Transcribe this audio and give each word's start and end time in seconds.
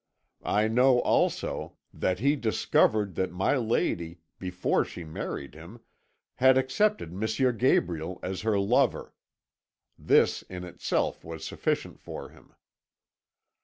I 0.41 0.67
know, 0.67 0.99
also, 1.01 1.77
that 1.93 2.17
he 2.17 2.35
discovered 2.35 3.13
that 3.13 3.31
my 3.31 3.55
lady, 3.55 4.21
before 4.39 4.83
she 4.83 5.03
married 5.03 5.53
him, 5.53 5.79
had 6.37 6.57
accepted 6.57 7.11
M. 7.13 7.57
Gabriel 7.57 8.17
as 8.23 8.41
her 8.41 8.57
lover. 8.59 9.13
This 9.99 10.41
in 10.41 10.63
itself 10.63 11.23
was 11.23 11.45
sufficient 11.45 11.99
for 11.99 12.29
him. 12.29 12.55